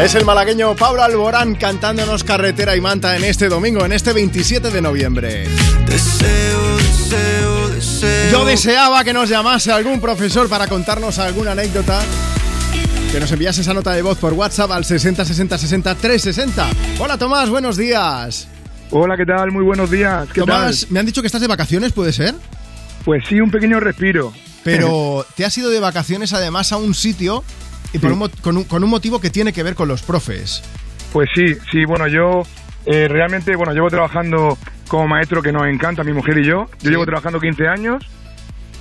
[0.00, 4.70] Es el malagueño Pablo Alborán cantándonos Carretera y Manta en este domingo, en este 27
[4.70, 5.48] de noviembre.
[5.86, 8.30] Deseo, deseo, deseo.
[8.30, 12.00] Yo deseaba que nos llamase algún profesor para contarnos alguna anécdota.
[13.10, 16.68] Que nos enviase esa nota de voz por WhatsApp al 60 60 60 360.
[17.00, 18.46] Hola Tomás, buenos días.
[18.90, 19.50] Hola, ¿qué tal?
[19.50, 20.28] Muy buenos días.
[20.32, 22.36] ¿Qué Tomás, me han dicho que estás de vacaciones, ¿puede ser?
[23.04, 24.32] Pues sí, un pequeño respiro.
[24.62, 27.42] Pero te has ido de vacaciones además a un sitio
[27.92, 28.16] y por Sí.
[28.20, 30.62] un con, un, con un motivo que tiene que ver con los profes.
[31.12, 32.42] Pues sí, sí, bueno, yo
[32.86, 34.56] eh, realmente, bueno, llevo trabajando
[34.88, 36.66] como maestro que nos encanta, mi mujer y yo.
[36.66, 36.88] Yo Sí.
[36.90, 38.04] llevo trabajando 15 años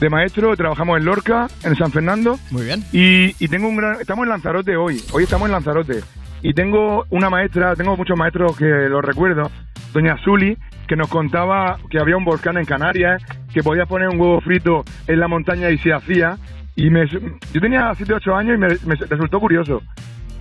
[0.00, 2.38] de maestro, trabajamos en Lorca, en San Fernando.
[2.50, 2.84] Muy bien.
[2.92, 4.00] Y, y tengo un gran...
[4.00, 6.00] Estamos en Lanzarote hoy, hoy estamos en Lanzarote.
[6.42, 9.50] Y tengo una maestra, tengo muchos maestros que los recuerdo,
[9.94, 14.20] doña Zuli, que nos contaba que había un volcán en Canarias, que podía poner un
[14.20, 16.36] huevo frito en la montaña y se hacía.
[16.76, 19.82] Y me, yo tenía 7 8 años y me, me resultó curioso.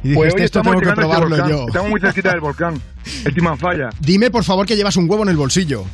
[0.03, 1.49] Y Pues dijiste, hoy esto tengo que probarlo volcán.
[1.49, 1.66] yo.
[1.67, 2.80] Estamos muy cerquita del volcán,
[3.25, 3.89] el Timanfaya.
[4.02, 5.86] Dime por favor que llevas un huevo en el bolsillo.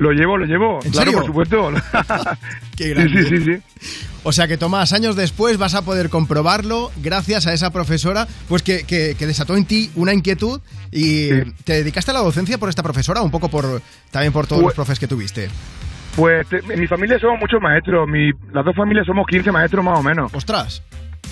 [0.00, 0.80] Lo llevo, lo llevo.
[0.84, 1.18] ¿En claro, serio?
[1.18, 1.70] por supuesto.
[2.76, 3.24] Qué sí, grande.
[3.28, 3.98] sí, sí, sí.
[4.24, 8.62] O sea que Tomás, años después vas a poder comprobarlo gracias a esa profesora, pues
[8.62, 11.42] que, que- que desató en ti una inquietud y Sí.
[11.62, 14.72] te dedicaste a la docencia por esta profesora, un poco por también por todos Pues-
[14.72, 15.48] los profes que tuviste.
[16.16, 18.08] Pues te- en mi familia somos muchos maestros.
[18.08, 20.32] Mi, las dos familias somos 15 maestros más o menos.
[20.34, 20.82] Ostras.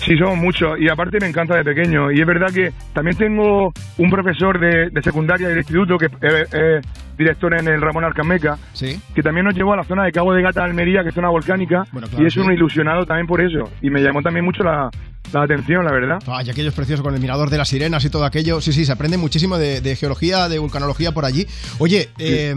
[0.03, 2.11] Sí, somos muchos y aparte me encanta de pequeño.
[2.11, 6.53] Y es verdad que también tengo un profesor de, de secundaria del instituto que es
[6.53, 6.85] es
[7.17, 8.99] director en el Ramón Alcameca, Sí.
[9.13, 11.29] que también nos llevó a la zona de Cabo de Gata, Almería, que es zona
[11.29, 12.39] volcánica, Bueno, claro, y es sí.
[12.39, 13.69] un ilusionado también por eso.
[13.83, 14.89] Y me llamó también mucho la,
[15.31, 16.17] la atención, la verdad.
[16.27, 18.59] Ay, aquello es precioso con el mirador de las sirenas y todo aquello.
[18.61, 21.45] Sí, sí, se aprende muchísimo de, de geología, de vulcanología por allí.
[21.77, 22.55] Oye, eh,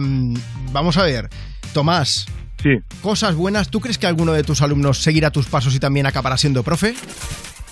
[0.73, 1.29] vamos a ver,
[1.73, 2.25] Tomás,
[2.61, 2.69] Sí.
[3.01, 3.69] cosas buenas.
[3.69, 6.95] ¿Tú crees que alguno de tus alumnos seguirá tus pasos y también acabará siendo profe?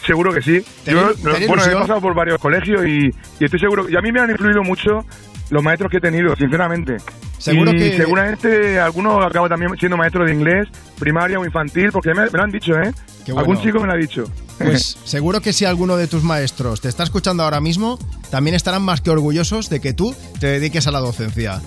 [0.06, 0.64] Seguro que sí.
[0.84, 3.08] ¿Tenía- Yo, bueno, he pasado por varios colegios y,
[3.40, 3.90] y estoy seguro.
[3.90, 5.04] Y a mí me han influido mucho
[5.50, 6.98] los maestros que he tenido, sinceramente.
[7.40, 10.68] Seguro y que- seguramente algunos acaban también siendo maestros de inglés,
[11.00, 12.92] primaria o infantil, porque me, me lo han dicho, ¿eh?
[13.26, 13.40] Bueno.
[13.40, 14.24] Algún chico me lo ha dicho.
[14.60, 17.98] Pues seguro que si alguno de tus maestros te está escuchando ahora mismo,
[18.30, 21.60] también estarán más que orgullosos de que tú te dediques a la docencia.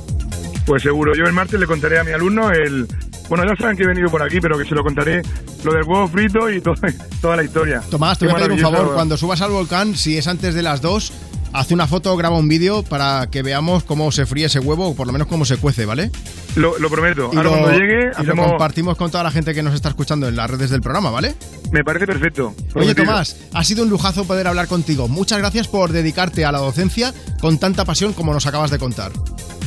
[0.68, 1.14] Pues seguro.
[1.16, 2.86] Yo el martes le contaré a mi alumno el.
[3.28, 5.22] Bueno, ya saben que he venido por aquí, pero que se lo contaré
[5.64, 6.74] lo del huevo frito y todo-
[7.20, 7.82] toda la historia.
[7.90, 8.94] Tomás, te Qué voy a pedir un favor.
[8.94, 11.12] Cuando subas al volcán, si es antes de las 2,
[11.54, 14.94] haz una foto, graba un vídeo para que veamos cómo se fríe ese huevo o
[14.94, 16.10] por lo menos cómo se cuece, ¿ale?
[16.56, 17.30] Lo, lo prometo.
[17.32, 18.46] Y Ahora lo, cuando llegue, y lo hacemos.
[18.48, 21.34] compartimos con toda la gente que nos está escuchando en las redes del programa, ¿vale?
[21.72, 22.54] Me parece perfecto.
[22.74, 22.94] Oye.
[22.94, 25.08] Tomás, ha sido un lujazo poder hablar contigo.
[25.08, 29.12] Muchas gracias por dedicarte a la docencia con tanta pasión como nos acabas de contar.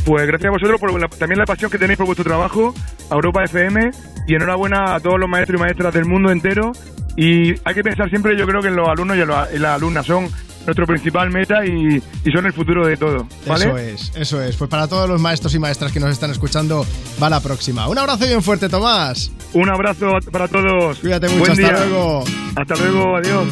[0.06, 2.74] Pues gracias a vosotros por la- también la pasión que tenéis por vuestro trabajo,
[3.10, 3.92] a Europa FM,
[4.28, 6.72] y enhorabuena a todos los maestros y maestras del mundo entero.
[7.18, 10.06] Y hay que pensar siempre, yo creo que en los alumnos y los- las alumnas
[10.06, 10.28] son
[10.66, 13.28] nuestro principal meta y, y son el futuro de todo.
[13.48, 13.66] ¿vale?
[13.66, 14.56] Eso es, eso es.
[14.56, 16.86] Pues para todos los maestros y maestras que nos están escuchando,
[17.22, 17.88] va la próxima.
[17.88, 19.32] Un abrazo bien fuerte, Tomás.
[19.54, 21.00] Un abrazo para todos.
[21.00, 21.86] Cuídate mucho, Buen hasta día.
[21.86, 22.24] luego.
[22.56, 23.48] Hasta luego, adiós.